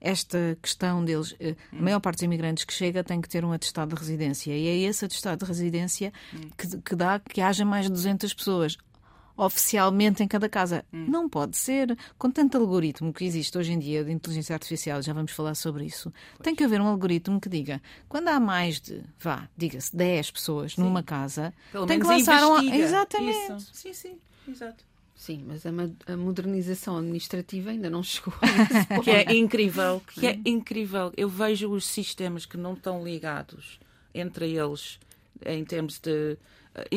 [0.00, 1.34] esta questão deles.
[1.40, 4.56] Eh, a maior parte dos imigrantes que chega tem que ter um atestado de residência
[4.56, 6.12] e é esse atestado de residência
[6.56, 8.76] que, que dá que haja mais de 200 pessoas
[9.36, 10.84] oficialmente em cada casa.
[10.92, 11.06] Hum.
[11.08, 11.96] Não pode ser.
[12.18, 15.84] Com tanto algoritmo que existe hoje em dia de inteligência artificial, já vamos falar sobre
[15.84, 16.44] isso, pois.
[16.44, 20.72] tem que haver um algoritmo que diga quando há mais de, vá, diga-se, 10 pessoas
[20.72, 20.80] sim.
[20.80, 22.62] numa casa, Pelo tem que lançar um.
[22.72, 23.52] Exatamente.
[23.52, 23.70] Isso.
[23.72, 24.18] Sim, sim,
[24.48, 24.84] exato.
[25.14, 25.70] Sim, mas a,
[26.12, 28.34] a, modernização administrativa ainda não chegou.
[29.02, 31.10] que é incrível, que é incrível.
[31.16, 33.80] Eu vejo os sistemas que não estão ligados
[34.14, 35.00] entre eles
[35.44, 36.36] em termos de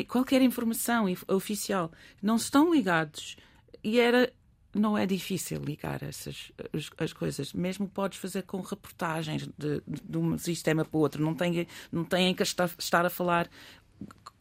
[0.08, 3.38] qualquer informação oficial não estão ligados
[3.84, 4.32] e era
[4.74, 7.54] não é difícil ligar essas as, as coisas.
[7.54, 11.24] Mesmo podes fazer com reportagens de, de, um sistema para o outro.
[11.24, 13.50] Não têm não têm que estar, estar a falar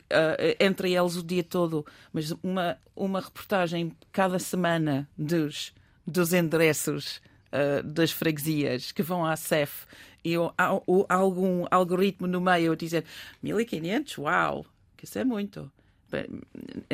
[0.09, 5.73] uh, entre eles o dia todo, mas uma, uma reportagem cada semana dos,
[6.07, 7.21] dos endereços
[7.53, 9.87] uh, das freguesias que vão à CEF
[10.25, 10.53] e ou,
[10.87, 13.05] ou, algum algoritmo no meio a dizer
[13.43, 14.67] 1500, uau,
[14.99, 15.73] que isso é muito.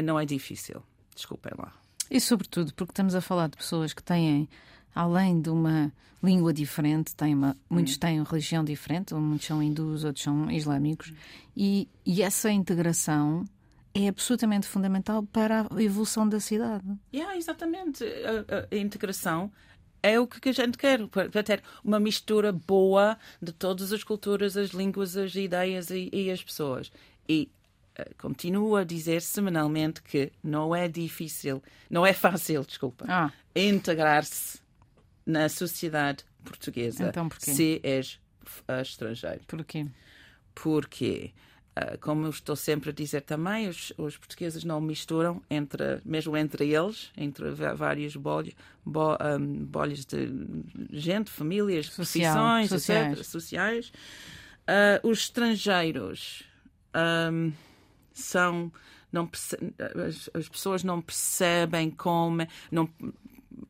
[0.05, 0.83] Não é difícil,
[1.15, 1.73] desculpem lá.
[2.11, 4.49] E sobretudo porque estamos a falar de pessoas que têm
[4.95, 7.99] além de uma língua diferente, tem uma, muitos hum.
[7.99, 11.15] têm uma religião diferente, muitos são hindus, outros são islâmicos, hum.
[11.57, 13.45] e, e essa integração
[13.93, 16.85] é absolutamente fundamental para a evolução da cidade.
[17.13, 18.05] Yeah, exatamente.
[18.05, 19.51] A, a, a integração
[20.03, 24.57] é o que a gente quer, para ter uma mistura boa de todas as culturas,
[24.57, 26.93] as línguas, as ideias e, e as pessoas.
[27.29, 27.49] E
[27.99, 33.33] uh, continuo a dizer semanalmente que não é difícil, não é fácil, desculpa, ah.
[33.55, 34.59] integrar-se
[35.27, 37.53] na sociedade portuguesa então, porquê?
[37.53, 38.21] se és
[38.69, 39.41] uh, estrangeiro.
[39.47, 39.87] Porquê?
[40.55, 41.33] Porque,
[41.77, 46.37] uh, como eu estou sempre a dizer também, os, os, portugueses não misturam, entre, mesmo
[46.37, 48.55] entre eles, entre vários bolhos,
[48.85, 50.29] bo, um, bolhos de
[50.93, 53.13] gente, famílias, Social, profissões, sociais.
[53.13, 53.93] Etc, sociais.
[54.67, 56.45] Uh, os estrangeiros
[57.33, 57.53] um,
[58.15, 58.73] são
[59.13, 59.29] não
[60.07, 62.89] as, as, pessoas não percebem como não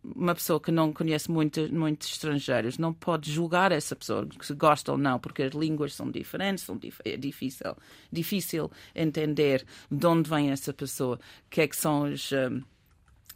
[0.03, 4.93] uma pessoa que não conhece muitos muitos estrangeiros não pode julgar essa pessoa se gosta
[4.93, 7.77] ou não porque as línguas são diferentes são dif é difícil
[8.13, 11.19] difícil entender de onde vem essa pessoa
[11.51, 12.63] que é que são os um,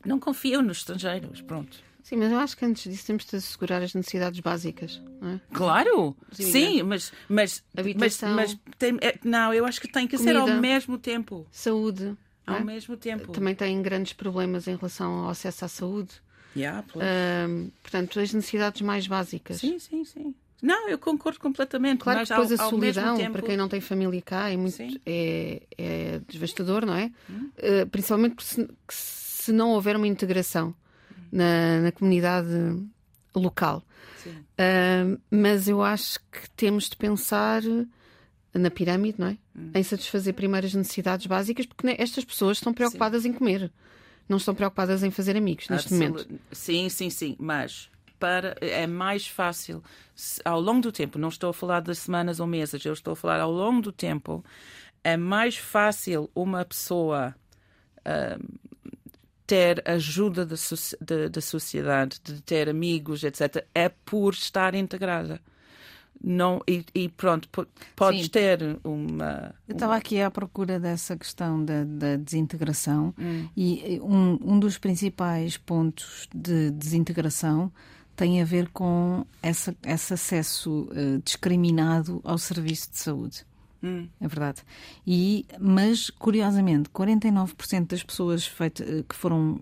[0.04, 3.82] não confiam nos estrangeiros pronto Sim, mas eu acho que antes disso temos de assegurar
[3.82, 5.40] as necessidades básicas, não é?
[5.52, 10.16] Claro, sim, mas mas, Habitação, mas, mas tem, é, não, eu acho que tem que
[10.16, 11.46] comida, ser ao mesmo tempo.
[11.52, 12.16] Saúde.
[12.46, 12.64] Ao é?
[12.64, 13.30] mesmo tempo.
[13.30, 16.12] Também têm grandes problemas em relação ao acesso à saúde.
[16.56, 19.58] Yeah, uh, portanto, as necessidades mais básicas.
[19.58, 20.34] Sim, sim, sim.
[20.62, 21.98] Não, eu concordo completamente.
[21.98, 23.32] Claro mas que depois ao, a solidão, tempo...
[23.32, 27.12] para quem não tem família cá, é, muito, é, é devastador, não é?
[27.28, 27.50] Hum.
[27.58, 30.74] Uh, principalmente se, se não houver uma integração
[31.30, 32.48] na, na comunidade
[33.34, 33.82] local.
[34.26, 37.62] Uh, mas eu acho que temos de pensar
[38.52, 39.38] na pirâmide, não é?
[39.56, 39.70] Hum.
[39.74, 43.28] Em satisfazer primeiras necessidades básicas, porque estas pessoas estão preocupadas sim.
[43.28, 43.70] em comer,
[44.28, 46.26] não estão preocupadas em fazer amigos neste momento.
[46.52, 49.82] Sim, sim, sim, mas para é mais fácil
[50.44, 51.18] ao longo do tempo.
[51.18, 53.92] Não estou a falar de semanas ou meses, eu estou a falar ao longo do
[53.92, 54.44] tempo.
[55.04, 57.34] É mais fácil uma pessoa
[58.00, 58.58] uh,
[59.48, 60.56] ter ajuda da,
[61.00, 65.40] da, da sociedade, de ter amigos, etc., é por estar integrada
[66.22, 67.48] não e, e, pronto
[67.94, 68.28] podes Sim.
[68.28, 73.48] ter uma eu estava aqui à procura dessa questão da, da desintegração hum.
[73.56, 77.72] e um, um dos principais pontos de desintegração
[78.16, 83.46] tem a ver com essa, esse acesso uh, discriminado ao serviço de saúde
[83.82, 84.08] Hum.
[84.20, 84.62] É verdade.
[85.06, 89.60] E, mas, curiosamente, 49% das pessoas feito, eh, que foram.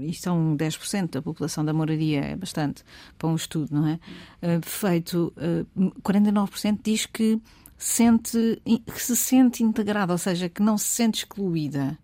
[0.00, 2.82] E são 10% da população da moradia, é bastante
[3.18, 3.94] para um estudo, não é?
[4.42, 5.32] Uh, feito.
[5.36, 7.38] Uh, 49% diz que,
[7.76, 11.98] sente, que se sente integrada, ou seja, que não se sente excluída.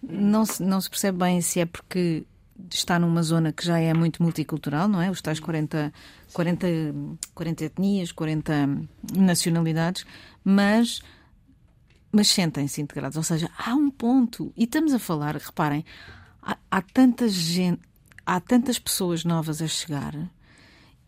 [0.00, 2.24] Não se, não se percebe bem se é porque
[2.70, 5.10] está numa zona que já é muito multicultural, não é?
[5.10, 5.92] Os tais 40,
[6.32, 6.66] 40,
[7.34, 8.52] 40 etnias, 40
[9.14, 10.04] nacionalidades,
[10.44, 11.00] mas,
[12.10, 13.16] mas sentem-se integrados.
[13.16, 14.52] Ou seja, há um ponto.
[14.56, 15.84] E estamos a falar, reparem,
[16.42, 17.80] há, há tanta gente,
[18.26, 20.14] há tantas pessoas novas a chegar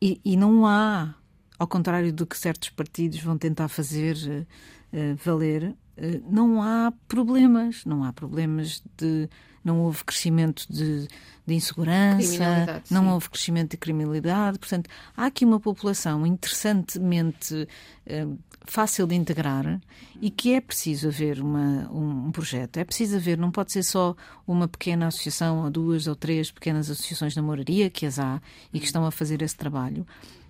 [0.01, 1.15] e, e, não há,
[1.59, 7.85] ao contrário do que certos partidos vão tentar fazer uh, valer, uh, não há problemas.
[7.85, 9.29] Não há problemas de
[9.65, 11.07] não houve crescimento de,
[11.47, 13.09] de insegurança, não sim.
[13.11, 14.59] houve crescimento de criminalidade.
[14.59, 17.69] Portanto, há aqui uma população interessantemente
[18.07, 18.27] eh,
[18.65, 19.81] fácil de integrar
[20.21, 22.77] e que é preciso haver uma, um, um, projeto.
[22.77, 24.15] É preciso haver, não pode ser só
[24.47, 28.41] uma pequena associação, ou duas ou três pequenas associações na moraria, que as há
[28.73, 30.07] e que estão a fazer esse trabalho.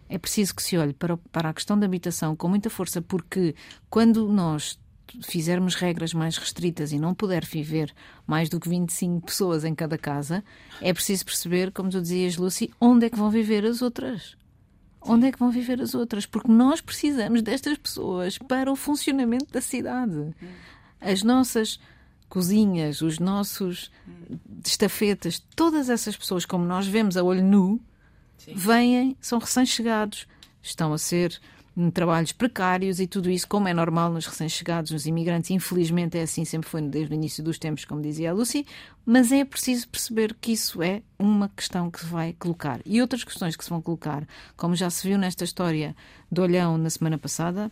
[0.09, 3.55] É preciso que se olhe para, para a questão da habitação com muita força, porque
[3.89, 4.79] quando nós
[5.23, 7.93] fizermos regras mais restritas e não puder viver
[8.27, 10.45] mais do que 25 pessoas em cada casa,
[10.81, 14.37] é preciso perceber, como tu dizias, Lucy, onde é que vão viver as outras.
[15.03, 16.27] Onde é que vão viver as outras?
[16.27, 20.35] Porque nós precisamos destas pessoas para o funcionamento da cidade.
[21.01, 21.81] As nossas
[22.29, 23.91] cozinhas, os nossos
[24.65, 27.81] estafetas, todas essas pessoas, como nós vemos a olho nu,
[28.37, 28.55] Sim.
[28.55, 30.27] vêm, são recém-chegados,
[30.63, 31.41] estão a ser
[31.93, 36.45] trabalhos precários e tudo isso, como é normal nos recém-chegados, nos imigrantes, infelizmente é assim,
[36.45, 38.67] sempre foi desde o início dos tempos, como dizia a Lucy,
[39.07, 42.81] mas é preciso perceber que isso é uma questão que se vai colocar.
[42.85, 45.95] E outras questões que se vão colocar, como já se viu nesta história
[46.31, 47.71] do Olhão na semana passada,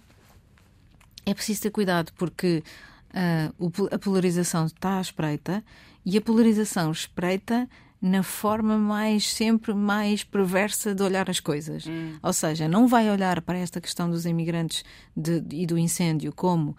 [1.27, 2.63] é preciso ter cuidado, porque
[3.11, 5.65] uh, a polarização está à espreita
[6.05, 7.69] e a polarização espreita
[8.01, 11.87] na forma mais sempre mais perversa de olhar as coisas.
[11.87, 12.17] Hum.
[12.23, 14.85] Ou seja, não vai olhar para esta questão dos imigrantes
[15.17, 16.77] de, e do incêndio como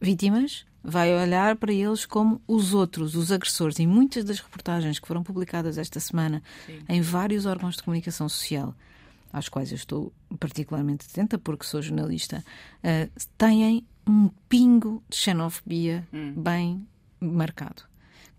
[0.00, 3.78] vítimas, vai olhar para eles como os outros, os agressores.
[3.78, 6.80] E muitas das reportagens que foram publicadas esta semana Sim.
[6.88, 8.74] em vários órgãos de comunicação social,
[9.32, 12.42] aos quais eu estou particularmente atenta porque sou jornalista,
[12.78, 16.32] uh, têm um pingo de xenofobia hum.
[16.36, 16.86] bem
[17.20, 17.89] marcado.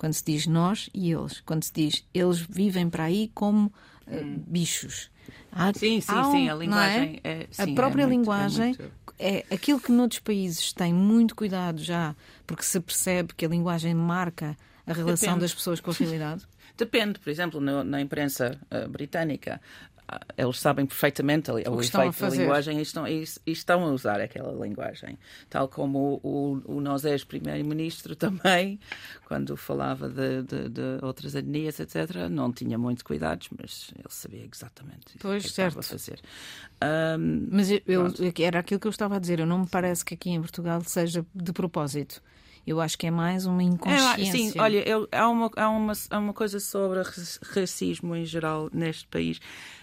[0.01, 1.41] Quando se diz nós e eles.
[1.41, 3.71] Quando se diz eles vivem para aí como
[4.07, 4.43] uh, hum.
[4.47, 5.11] bichos.
[5.51, 6.49] Há, sim, sim, um, sim.
[6.49, 7.43] A linguagem é?
[7.43, 8.91] é sim, A própria é muito, linguagem é, muito...
[9.19, 12.15] é, aquilo que noutros países tem muito cuidado já,
[12.47, 15.41] porque se percebe que a linguagem marca a relação Depende.
[15.41, 16.47] das pessoas com a realidade?
[16.75, 19.61] Depende, por exemplo, no, na imprensa uh, britânica,
[20.37, 24.19] eles sabem perfeitamente o, o efeito da linguagem e estão, e, e estão, a usar
[24.19, 25.17] aquela linguagem.
[25.49, 28.79] Tal como o, o, o primeiro-ministro também,
[29.25, 34.47] quando falava de, de, de, outras etnias, etc., não tinha muito cuidados, mas ele sabia
[34.51, 35.79] exatamente pois, o que, certo.
[35.79, 36.19] estava a fazer.
[37.19, 40.03] Um, mas eu, eu, era aquilo que eu estava a dizer, eu não me parece
[40.03, 42.21] que aqui em Portugal seja de propósito
[42.65, 44.21] Eu acho que é mais uma inconsciência.
[44.21, 47.01] É, sim, olha, eu, há, uma, há, uma, há uma coisa sobre
[47.53, 49.39] racismo em geral neste país.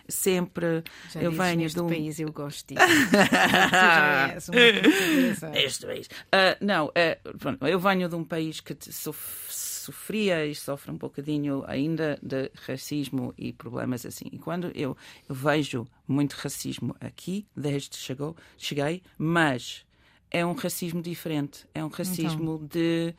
[0.09, 2.81] Sempre Já eu venho neste de um país, eu gosto disso.
[5.55, 6.07] este país.
[6.07, 12.19] Uh, não, uh, eu venho de um país que sofria e sofre um bocadinho ainda
[12.23, 14.27] de racismo e problemas assim.
[14.33, 14.97] E quando eu,
[15.29, 19.85] eu vejo muito racismo aqui, desde que chegou, cheguei, mas
[20.31, 21.67] é um racismo diferente.
[21.75, 22.67] É um racismo então.
[22.67, 23.15] de.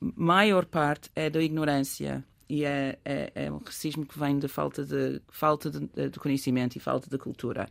[0.00, 2.24] maior parte é da ignorância.
[2.48, 6.74] E é, é, é, um racismo que vem de falta de, falta de, de conhecimento
[6.74, 7.68] e falta de cultura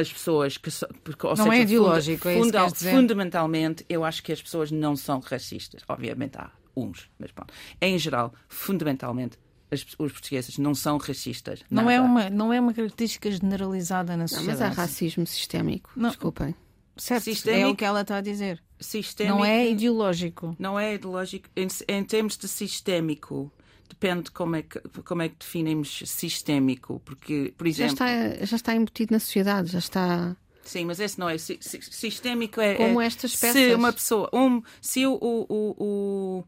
[0.00, 0.70] as pessoas que
[1.02, 4.96] porque, não seja, é ideológico, funda, é funda, fundamentalmente eu acho que as pessoas não
[4.96, 5.82] são racistas.
[5.88, 7.52] Obviamente há uns, mas pronto.
[7.80, 9.38] Em geral, fundamentalmente
[9.70, 11.62] as, os portugueses não são racistas.
[11.70, 14.60] Não é uma não é uma característica generalizada na sociedade.
[14.60, 15.90] Não, mas há racismo sistémico.
[15.96, 16.10] Não.
[16.10, 16.54] Desculpem.
[16.96, 18.62] Certo, Sistémico, é o que ela está a dizer.
[18.78, 20.56] Sistémico, não é ideológico.
[20.58, 21.48] Não é ideológico.
[21.56, 23.50] Em, em, termos de sistémico,
[23.88, 27.00] depende como é que, como é que definimos sistémico.
[27.04, 27.96] Porque, por exemplo.
[27.96, 30.36] Já está, já está embutido na sociedade, já está.
[30.64, 31.38] Sim, mas esse não é.
[31.38, 32.74] Sistémico é.
[32.74, 33.54] Como é, estas peças.
[33.54, 34.28] Se uma pessoa.
[34.32, 35.14] Um, se o.
[35.14, 36.44] o, o, o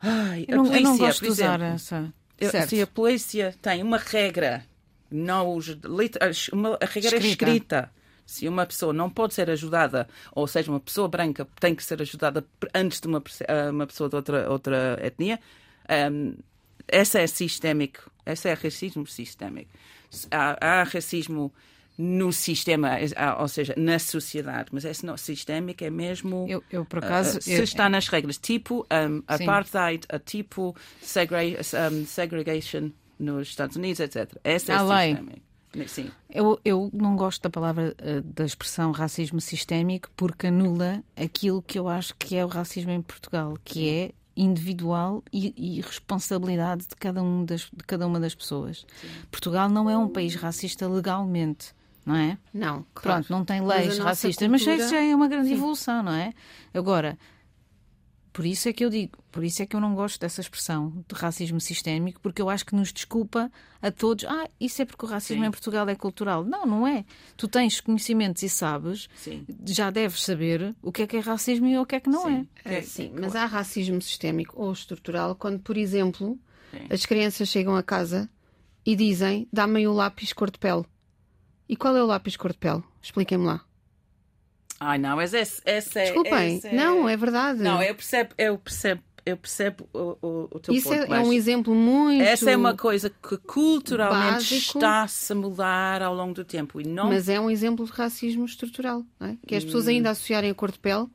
[0.00, 2.14] ai, a não, polícia, eu não gosto de usar exemplo, essa.
[2.40, 2.68] Certo.
[2.70, 4.64] Se a polícia tem uma regra,
[5.10, 5.68] não os,
[6.52, 7.24] uma, a regra escrita.
[7.24, 7.99] é escrita
[8.30, 12.00] se uma pessoa não pode ser ajudada, ou seja, uma pessoa branca tem que ser
[12.00, 15.40] ajudada antes de uma, ah, uma pessoa de outra, outra etnia,
[16.12, 16.36] um,
[16.86, 19.72] essa é sistémico, esse é racismo sistémico.
[20.30, 21.52] Há, há racismo
[21.98, 22.90] no sistema,
[23.40, 26.46] ou seja, na sociedade, mas esse não sistémico é mesmo.
[26.48, 27.38] Eu, eu por acaso.
[27.38, 31.56] Uh, se eu, está nas regras, tipo um, apartheid, a tipo segre,
[31.92, 34.36] um, segregation nos Estados Unidos, etc.
[34.44, 35.49] Essa é a sistémico.
[35.86, 36.10] Sim.
[36.28, 41.78] Eu, eu não gosto da palavra, eh, da expressão racismo sistémico, porque anula aquilo que
[41.78, 46.96] eu acho que é o racismo em Portugal, que é individual e, e responsabilidade de
[46.96, 48.84] cada, um das, de cada uma das pessoas.
[49.00, 49.08] Sim.
[49.30, 51.74] Portugal não é um país racista legalmente.
[52.04, 52.38] Não é?
[52.52, 52.84] Não.
[52.94, 53.24] Claro.
[53.24, 54.72] Pronto, não tem leis mas racistas, cultura...
[54.72, 55.54] mas isso já é uma grande Sim.
[55.54, 56.32] evolução, não é?
[56.72, 57.18] Agora,
[58.32, 61.04] por isso é que eu digo, por isso é que eu não gosto dessa expressão
[61.08, 63.50] de racismo sistémico, porque eu acho que nos desculpa
[63.82, 64.24] a todos.
[64.24, 65.48] Ah, isso é porque o racismo Sim.
[65.48, 66.44] em Portugal é cultural.
[66.44, 67.04] Não, não é.
[67.36, 69.44] Tu tens conhecimentos e sabes, Sim.
[69.66, 72.24] já deves saber o que é que é racismo e o que é que não
[72.24, 72.48] Sim.
[72.64, 72.76] é.
[72.76, 72.82] é.
[72.82, 76.38] Sim, mas há racismo sistémico ou estrutural quando, por exemplo,
[76.88, 78.30] as crianças chegam a casa
[78.86, 80.84] e dizem: dá-me o lápis cor de pele.
[81.68, 82.82] E qual é o lápis cor de pele?
[83.02, 83.64] Expliquem-me lá.
[84.80, 86.04] Ai, não, mas esse, esse é.
[86.04, 86.72] Desculpem, esse é...
[86.72, 87.62] não, é verdade.
[87.62, 89.02] Não, eu percebo, eu percebo.
[89.26, 91.02] Eu percebo o, o, o teu Isso ponto.
[91.02, 92.22] Isso é, é, um exemplo muito.
[92.22, 96.80] Essa é uma coisa que culturalmente está-se a mudar ao longo do tempo.
[96.80, 97.10] E não...
[97.10, 99.36] Mas é um exemplo de racismo estrutural, é?
[99.46, 101.06] que as pessoas ainda associarem a cor de pele,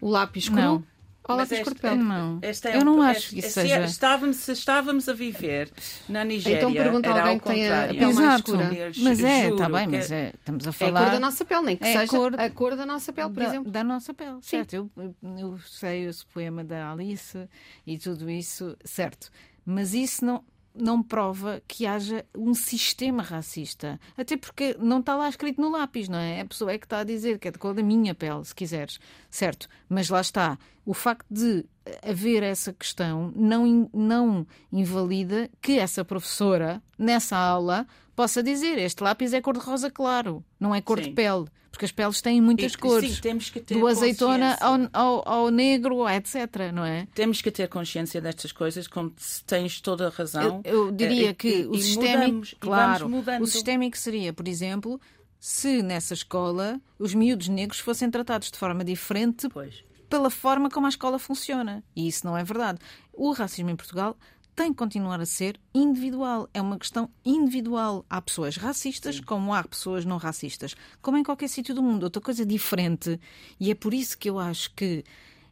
[0.00, 0.84] o lápis cru, não.
[1.28, 2.38] Olá, este, este, não.
[2.42, 3.84] Este é eu não acho que isso seja.
[3.84, 5.70] Estávamos, se estávamos a viver
[6.08, 6.58] na Nigéria.
[6.58, 8.56] Então pergunta era alguém que tem a pele Exato.
[8.56, 8.92] mais escura.
[9.02, 11.00] Mas é, está bem, mas é, é, estamos a falar.
[11.00, 12.86] É a cor da nossa pele, nem que é seja a cor, a cor da
[12.86, 13.70] nossa pele, por da, exemplo.
[13.70, 14.40] Da nossa pele, Sim.
[14.40, 14.74] certo.
[14.74, 14.90] Eu,
[15.38, 17.48] eu sei esse poema da Alice
[17.86, 19.30] e tudo isso, certo.
[19.64, 20.42] Mas isso não,
[20.74, 24.00] não prova que haja um sistema racista.
[24.16, 26.40] Até porque não está lá escrito no lápis, não é?
[26.40, 28.54] A pessoa é que está a dizer que é de cor da minha pele, se
[28.54, 28.98] quiseres.
[29.30, 29.68] Certo.
[29.88, 30.58] Mas lá está.
[30.84, 31.64] O facto de
[32.02, 37.86] haver essa questão não, não invalida que essa professora, nessa aula,
[38.22, 41.08] possa dizer este lápis é cor de rosa claro, não é cor Sim.
[41.08, 41.46] de pele.
[41.72, 43.14] Porque as peles têm muitas e, cores.
[43.14, 46.70] Sim, temos que ter Do azeitona ao, ao, ao, negro, etc.
[46.72, 47.08] Não é?
[47.14, 49.10] Temos que ter consciência destas coisas, como
[49.46, 50.60] tens toda a razão.
[50.64, 52.26] Eu, eu diria é, que e, o e sistémico.
[52.26, 55.00] Mudamos, claro, o sistémico seria, por exemplo,
[55.40, 59.82] se nessa escola os miúdos negros fossem tratados de forma diferente pois.
[60.10, 61.82] pela forma como a escola funciona.
[61.96, 62.78] E isso não é verdade.
[63.14, 64.14] O racismo em Portugal
[64.54, 66.48] tem que continuar a ser individual.
[66.52, 68.04] É uma questão individual.
[68.08, 69.22] Há pessoas racistas, Sim.
[69.22, 72.04] como há pessoas não racistas, como em qualquer sítio do mundo.
[72.04, 73.18] Outra coisa diferente.
[73.58, 75.04] E é por isso que eu acho que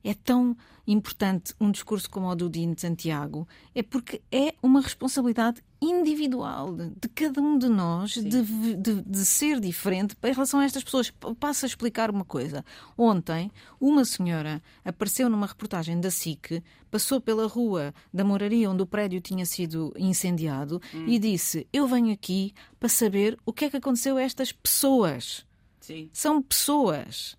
[0.02, 4.80] é tão importante um discurso como o do Dino de Santiago, é porque é uma
[4.80, 8.42] responsabilidade individual de, cada um de nós de,
[8.76, 11.10] de, de, ser diferente em relação a estas pessoas.
[11.38, 12.64] Passo a explicar uma coisa.
[12.98, 18.86] Ontem, uma senhora apareceu numa reportagem da SIC, passou pela rua da moraria onde o
[18.86, 21.06] prédio tinha sido incendiado hum.
[21.06, 25.46] e disse: Eu venho aqui para saber o que é que aconteceu a estas pessoas.
[25.80, 26.10] Sim.
[26.12, 27.38] São pessoas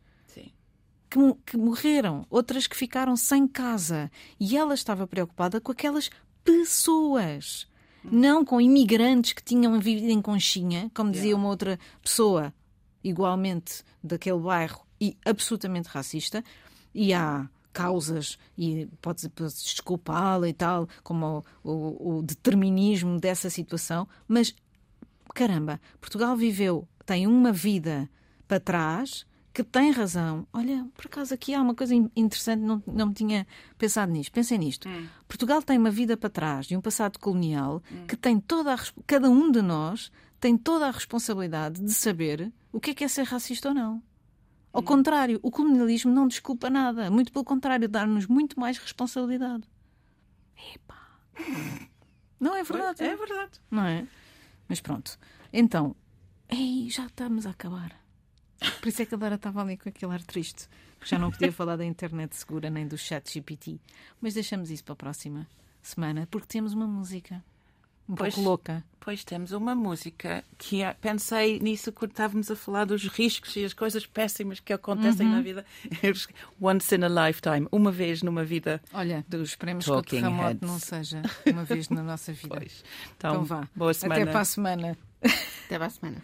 [1.11, 4.09] que, que morreram, outras que ficaram sem casa.
[4.39, 6.09] E ela estava preocupada com aquelas
[6.43, 7.67] pessoas
[8.03, 12.51] não com imigrantes que tinham vivido em conchinha, como dizia uma outra pessoa,
[13.03, 16.43] igualmente daquele bairro e absolutamente racista.
[16.95, 24.07] E há causas e pode, desculpá-la e tal, como o, o, o determinismo dessa situação,
[24.27, 24.55] mas
[25.33, 28.09] caramba, Portugal viveu, tem uma vida
[28.47, 30.47] para trás que tem razão.
[30.53, 33.45] Olha, por acaso aqui há uma coisa interessante, não, não tinha
[33.77, 34.31] pensado nisto.
[34.31, 34.87] Pensem nisto.
[34.87, 35.07] Hum.
[35.27, 38.07] Portugal tem uma vida para trás e um passado colonial hum.
[38.07, 38.77] que tem toda a.
[39.05, 43.07] Cada um de nós tem toda a responsabilidade de saber o que é que é
[43.07, 44.01] ser racista ou não.
[44.71, 44.85] Ao hum.
[44.85, 47.11] contrário, o colonialismo não desculpa nada.
[47.11, 49.63] Muito pelo contrário, dá-nos muito mais responsabilidade.
[50.73, 50.97] Epa!
[52.39, 53.03] Não é verdade?
[53.03, 53.61] É verdade.
[53.69, 54.07] Não é?
[54.67, 55.19] Mas pronto.
[55.53, 55.95] Então,
[56.49, 58.00] ei, já estamos a acabar.
[58.79, 60.67] Por isso é que a Dora estava ali com aquele ar triste.
[60.97, 63.79] Porque já não podia falar da internet segura nem do chat GPT.
[64.21, 65.47] Mas deixamos isso para a próxima
[65.81, 67.43] semana, porque temos uma música
[68.07, 68.83] um pois, pouco louca.
[68.99, 73.73] Pois temos uma música que pensei nisso quando estávamos a falar dos riscos e as
[73.73, 75.33] coisas péssimas que acontecem uhum.
[75.33, 75.65] na vida.
[76.61, 78.81] Once in a lifetime, uma vez numa vida.
[78.93, 82.51] Olha, dos esperemos que o terremoto não seja uma vez na nossa vida.
[82.61, 82.83] Pois.
[83.15, 83.67] Então, então vá.
[83.73, 84.21] Boa semana.
[84.21, 84.97] Até para a semana.
[85.65, 86.21] Até para a semana.